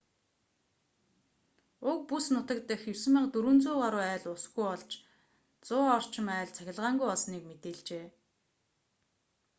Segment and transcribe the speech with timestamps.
[1.89, 4.91] уг бүс нутаг дахь 9400 гаруй айл усгүй болж
[5.69, 8.05] 100 орчим айл цахилгаангүй болсныг мэдээлжээ